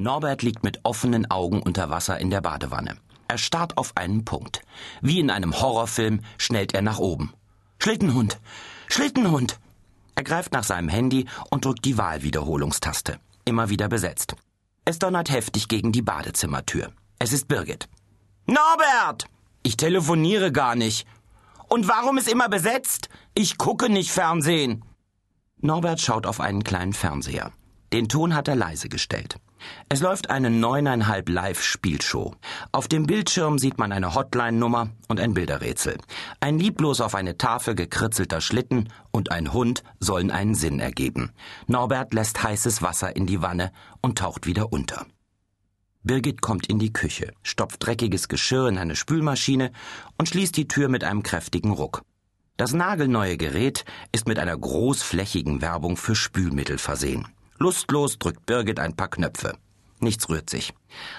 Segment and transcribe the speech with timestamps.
[0.00, 2.96] Norbert liegt mit offenen Augen unter Wasser in der Badewanne.
[3.28, 4.62] Er starrt auf einen Punkt.
[5.02, 7.34] Wie in einem Horrorfilm schnellt er nach oben.
[7.78, 8.40] Schlittenhund!
[8.88, 9.60] Schlittenhund!
[10.14, 13.20] Er greift nach seinem Handy und drückt die Wahlwiederholungstaste.
[13.44, 14.36] Immer wieder besetzt.
[14.86, 16.92] Es donnert heftig gegen die Badezimmertür.
[17.18, 17.86] Es ist Birgit.
[18.46, 19.26] Norbert!
[19.62, 21.06] Ich telefoniere gar nicht.
[21.68, 23.10] Und warum ist immer besetzt?
[23.34, 24.82] Ich gucke nicht Fernsehen.
[25.58, 27.52] Norbert schaut auf einen kleinen Fernseher.
[27.92, 29.36] Den Ton hat er leise gestellt.
[29.88, 32.34] Es läuft eine neuneinhalb Live-Spielshow.
[32.72, 35.98] Auf dem Bildschirm sieht man eine Hotline-Nummer und ein Bilderrätsel.
[36.40, 41.32] Ein lieblos auf eine Tafel gekritzelter Schlitten und ein Hund sollen einen Sinn ergeben.
[41.66, 45.06] Norbert lässt heißes Wasser in die Wanne und taucht wieder unter.
[46.02, 49.70] Birgit kommt in die Küche, stopft dreckiges Geschirr in eine Spülmaschine
[50.16, 52.02] und schließt die Tür mit einem kräftigen Ruck.
[52.56, 57.26] Das nagelneue Gerät ist mit einer großflächigen Werbung für Spülmittel versehen.
[57.62, 59.52] Lustlos drückt Birgit ein paar Knöpfe.
[59.98, 60.72] Nichts rührt sich.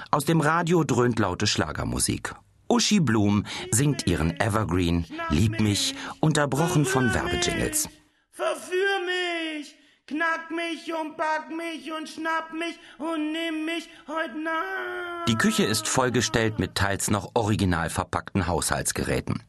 [0.09, 2.34] Aus dem Radio dröhnt laute Schlagermusik.
[2.67, 7.89] Uschi Blum singt ihren Evergreen Lieb mich, unterbrochen von Werbejingles.
[8.31, 9.75] Verführ mich,
[10.08, 15.28] knack mich und pack mich und schnapp mich und nimm mich heute Nacht.
[15.28, 19.44] Die Küche ist vollgestellt mit teils noch original verpackten Haushaltsgeräten.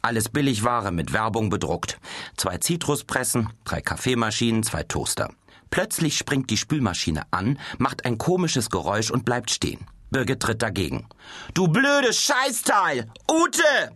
[0.00, 1.98] Alles Billigware mit Werbung bedruckt.
[2.38, 5.28] Zwei Zitruspressen, drei Kaffeemaschinen, zwei Toaster.
[5.70, 9.86] Plötzlich springt die Spülmaschine an, macht ein komisches Geräusch und bleibt stehen.
[10.10, 11.06] Birgit tritt dagegen.
[11.54, 13.10] Du blödes Scheißteil!
[13.30, 13.92] Ute!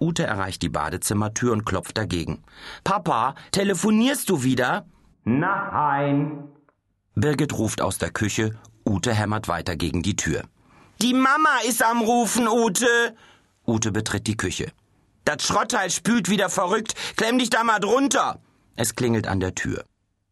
[0.00, 2.44] Ute erreicht die Badezimmertür und klopft dagegen.
[2.84, 4.86] Papa, telefonierst du wieder?
[5.24, 6.44] Nein.
[7.14, 10.42] Birgit ruft aus der Küche, Ute hämmert weiter gegen die Tür.
[11.02, 13.16] Die Mama ist am Rufen, Ute!
[13.66, 14.70] Ute betritt die Küche.
[15.24, 16.94] Das Schrottteil spült wieder verrückt.
[17.16, 18.38] Klemm dich da mal drunter.
[18.76, 19.84] Es klingelt an der Tür.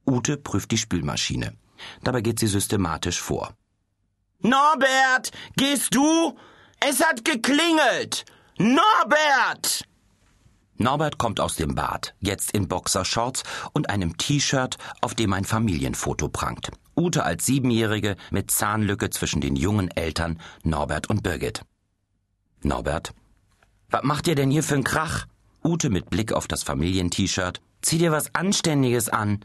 [0.07, 1.55] Ute prüft die Spülmaschine.
[2.03, 3.55] Dabei geht sie systematisch vor.
[4.41, 6.37] Norbert, gehst du?
[6.81, 8.25] Es hat geklingelt.
[8.59, 9.85] Norbert!
[10.77, 16.29] Norbert kommt aus dem Bad, jetzt in Boxershorts und einem T-Shirt, auf dem ein Familienfoto
[16.29, 16.71] prangt.
[16.97, 21.63] Ute als Siebenjährige mit Zahnlücke zwischen den jungen Eltern Norbert und Birgit.
[22.63, 23.15] Norbert,
[23.91, 25.27] was macht ihr denn hier für einen Krach?
[25.65, 27.61] Ute mit Blick auf das Familien-T-Shirt.
[27.81, 29.41] Zieh dir was Anständiges an.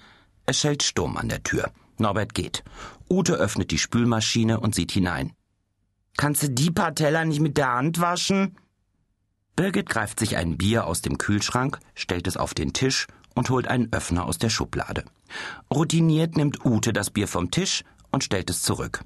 [0.50, 1.70] Es schellt Sturm an der Tür.
[2.00, 2.64] Norbert geht.
[3.08, 5.34] Ute öffnet die Spülmaschine und sieht hinein.
[6.18, 8.58] Kannst du die paar Teller nicht mit der Hand waschen?
[9.56, 13.06] Birgit greift sich ein Bier aus dem Kühlschrank, stellt es auf den Tisch
[13.36, 15.06] und holt einen Öffner aus der Schublade.
[15.72, 19.04] Routiniert nimmt Ute das Bier vom Tisch und stellt es zurück.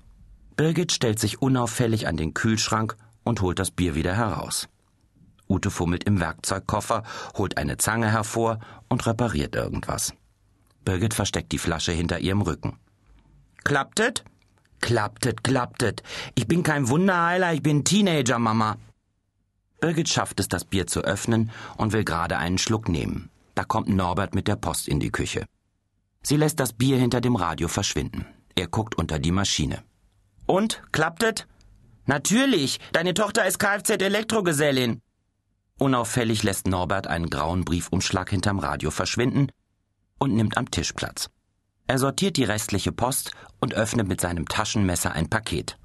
[0.56, 2.96] Birgit stellt sich unauffällig an den Kühlschrank
[3.26, 4.70] und holt das Bier wieder heraus.
[5.50, 7.04] Ute fummelt im Werkzeugkoffer,
[7.36, 10.14] holt eine Zange hervor und repariert irgendwas.
[10.84, 12.78] Birgit versteckt die Flasche hinter ihrem Rücken.
[13.64, 14.24] Klapptet?
[14.82, 16.04] Klapptet, klapptet.
[16.36, 18.78] Ich bin kein Wunderheiler, ich bin Teenager, Mama.
[19.80, 23.30] Birgit schafft es, das Bier zu öffnen und will gerade einen Schluck nehmen.
[23.56, 25.46] Da kommt Norbert mit der Post in die Küche.
[26.22, 28.26] Sie lässt das Bier hinter dem Radio verschwinden.
[28.56, 29.84] Er guckt unter die Maschine.
[30.46, 31.48] Und, klapptet?
[32.06, 35.02] Natürlich, deine Tochter ist Kfz-Elektrogesellin.
[35.80, 39.48] Unauffällig lässt Norbert einen grauen Briefumschlag hinterm Radio verschwinden
[40.24, 41.30] und nimmt am Tisch Platz.
[41.86, 45.78] Er sortiert die restliche Post und öffnet mit seinem Taschenmesser ein Paket.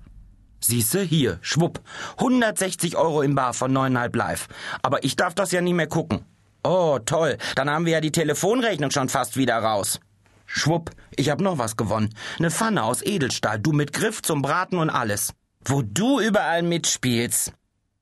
[0.60, 1.81] Siehste, hier, schwupp,
[2.19, 4.49] 160 Euro im Bar von neuneinhalb Live.
[4.82, 6.25] Aber ich darf das ja nicht mehr gucken.
[6.65, 10.00] Oh, toll, dann haben wir ja die Telefonrechnung schon fast wieder raus.
[10.47, 12.15] Schwupp, ich hab noch was gewonnen.
[12.38, 15.32] Ne Pfanne aus Edelstahl, du mit Griff zum Braten und alles.
[15.65, 17.53] Wo du überall mitspielst.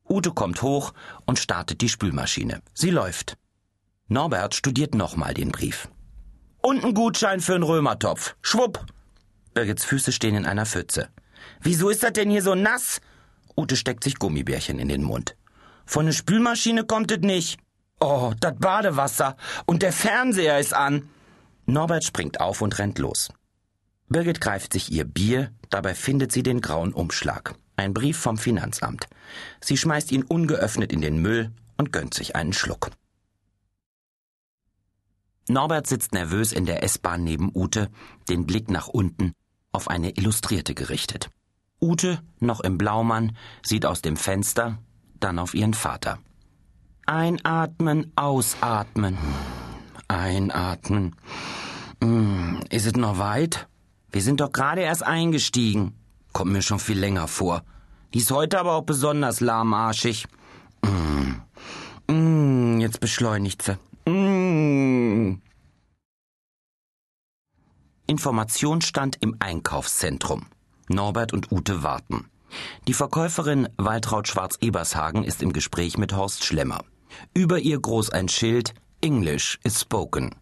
[0.09, 0.93] Ute kommt hoch
[1.27, 2.61] und startet die Spülmaschine.
[2.73, 3.37] Sie läuft.
[4.09, 5.89] Norbert studiert nochmal den Brief.
[6.67, 8.35] Und ein Gutschein für einen Römertopf.
[8.43, 8.85] Schwupp.
[9.55, 11.11] Birgits Füße stehen in einer Pfütze.
[11.61, 13.01] Wieso ist das denn hier so nass?
[13.57, 15.37] Ute steckt sich Gummibärchen in den Mund.
[15.85, 17.61] Von der Spülmaschine kommt es nicht.
[18.01, 19.37] Oh, das Badewasser.
[19.67, 21.09] Und der Fernseher ist an.
[21.67, 23.29] Norbert springt auf und rennt los.
[24.09, 27.55] Birgit greift sich ihr Bier, dabei findet sie den grauen Umschlag.
[27.77, 29.07] Ein Brief vom Finanzamt.
[29.61, 32.91] Sie schmeißt ihn ungeöffnet in den Müll und gönnt sich einen Schluck.
[35.49, 37.89] Norbert sitzt nervös in der S-Bahn neben Ute,
[38.29, 39.33] den Blick nach unten,
[39.73, 41.31] auf eine Illustrierte gerichtet.
[41.81, 44.79] Ute, noch im Blaumann, sieht aus dem Fenster,
[45.21, 46.19] dann auf ihren Vater.
[47.07, 49.17] Einatmen, ausatmen.
[50.09, 51.15] Einatmen.
[52.03, 53.69] Hm, ist es noch weit?
[54.11, 55.95] Wir sind doch gerade erst eingestiegen.
[56.33, 57.63] Kommt mir schon viel länger vor.
[58.15, 60.27] Die ist heute aber auch besonders lahmarschig.
[60.83, 62.13] Mm.
[62.13, 63.79] Mm, jetzt beschleunigt sie.
[64.09, 65.43] Mm.
[68.07, 70.47] Informationsstand im Einkaufszentrum.
[70.89, 72.31] Norbert und Ute warten.
[72.87, 76.85] Die Verkäuferin Waltraud Schwarz-Ebershagen ist im Gespräch mit Horst Schlemmer.
[77.35, 80.37] Über ihr groß ein Schild English is spoken.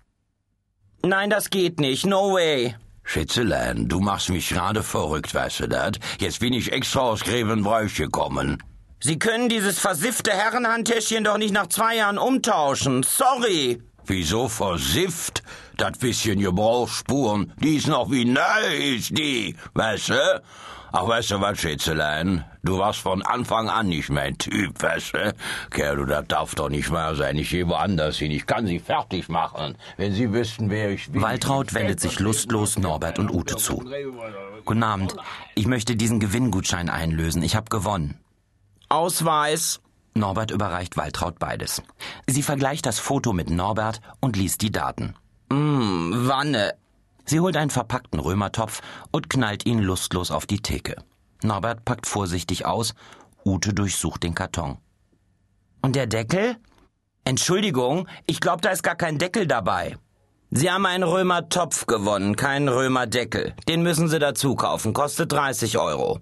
[1.03, 2.07] Nein, das geht nicht.
[2.07, 2.77] No way.
[3.03, 5.93] Schätzelein, du machst mich gerade verrückt, weißt du das?
[6.19, 8.63] Jetzt bin ich extra aus Grevenbräuch gekommen.
[9.07, 13.03] Sie können dieses versiffte Herrenhandtäschchen doch nicht nach zwei Jahren umtauschen.
[13.03, 13.83] Sorry.
[14.07, 15.43] Wieso versifft?
[15.77, 20.43] Das bisschen Gebrauchsspuren, die ist noch wie neu, ist die, weißt du?
[20.93, 22.47] Ach, weißt du was, Schätzelein?
[22.63, 25.35] Du warst von Anfang an nicht mein Typ, weißt du?
[25.71, 27.37] Kerl, du, das darf doch nicht wahr sein.
[27.37, 28.31] Ich gehe woanders hin.
[28.31, 31.21] Ich kann sie fertig machen, wenn sie wüssten, wer ich bin.
[31.21, 33.85] Waltraud wendet sich lustlos Norbert und Ute zu.
[34.65, 35.15] Guten Abend.
[35.55, 37.43] Ich möchte diesen Gewinngutschein einlösen.
[37.43, 38.19] Ich habe gewonnen.
[38.89, 39.81] Ausweis.
[40.15, 41.83] Norbert überreicht Waltraud beides.
[42.27, 45.15] Sie vergleicht das Foto mit Norbert und liest die Daten.
[45.51, 46.75] Mmm, Wanne.
[47.25, 50.97] Sie holt einen verpackten Römertopf und knallt ihn lustlos auf die Theke.
[51.43, 52.95] Norbert packt vorsichtig aus,
[53.45, 54.79] Ute durchsucht den Karton.
[55.83, 56.57] Und der Deckel?
[57.25, 59.97] Entschuldigung, ich glaube, da ist gar kein Deckel dabei.
[60.51, 63.55] Sie haben einen Römertopf gewonnen, keinen Römerdeckel.
[63.69, 66.21] Den müssen Sie dazu kaufen, kostet 30 Euro.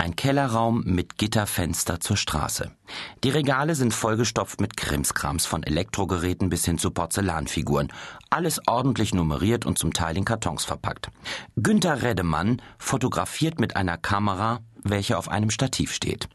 [0.00, 2.70] Ein Kellerraum mit Gitterfenster zur Straße.
[3.22, 7.92] Die Regale sind vollgestopft mit Krimskrams von Elektrogeräten bis hin zu Porzellanfiguren.
[8.30, 11.10] Alles ordentlich nummeriert und zum Teil in Kartons verpackt.
[11.56, 16.30] Günther Reddemann fotografiert mit einer Kamera, welche auf einem Stativ steht.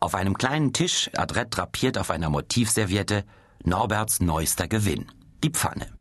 [0.00, 3.24] Auf einem kleinen Tisch, adrett drapiert auf einer Motivserviette,
[3.62, 5.12] Norberts neuester Gewinn.
[5.44, 5.98] Die Pfanne.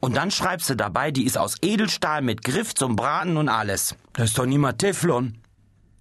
[0.00, 3.96] Und dann schreibst du dabei, die ist aus Edelstahl mit Griff zum Braten und alles.
[4.14, 5.42] Das ist doch niemals Teflon.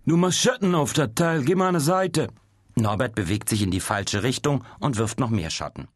[0.07, 2.27] Nur mal Schatten auf das Teil, geh mal die Seite.
[2.75, 5.87] Norbert bewegt sich in die falsche Richtung und wirft noch mehr Schatten.